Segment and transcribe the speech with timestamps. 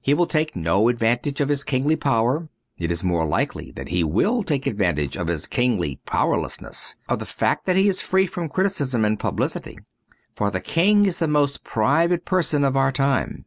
[0.00, 4.02] He will take no advantage of his kingly power: it is more likely that he
[4.02, 8.48] will take advantage of his kingly powerlessness— of the fact that he is free from
[8.48, 9.78] criticism and publicity.
[10.34, 13.44] For the King is the most private person of our time.